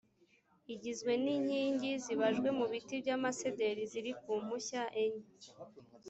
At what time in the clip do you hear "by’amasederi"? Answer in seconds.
3.03-3.81